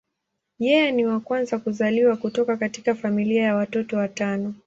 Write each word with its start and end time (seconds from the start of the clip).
Yeye 0.59 0.91
ni 0.91 1.05
wa 1.05 1.19
kwanza 1.19 1.59
kuzaliwa 1.59 2.15
kutoka 2.17 2.57
katika 2.57 2.95
familia 2.95 3.43
ya 3.43 3.55
watoto 3.55 3.97
watano. 3.97 4.55